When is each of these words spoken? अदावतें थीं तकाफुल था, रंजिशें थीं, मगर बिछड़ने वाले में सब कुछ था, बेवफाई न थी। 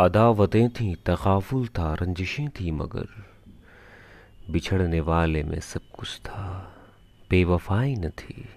अदावतें 0.00 0.68
थीं 0.68 0.94
तकाफुल 0.94 1.66
था, 1.66 1.94
रंजिशें 1.94 2.48
थीं, 2.48 2.72
मगर 2.72 3.06
बिछड़ने 4.50 5.00
वाले 5.00 5.42
में 5.42 5.60
सब 5.60 5.80
कुछ 5.98 6.18
था, 6.18 6.72
बेवफाई 7.30 7.94
न 7.94 8.10
थी। 8.10 8.48